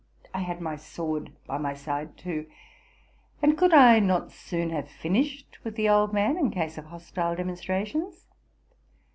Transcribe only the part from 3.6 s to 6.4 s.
I 'not soon have finished with the old man,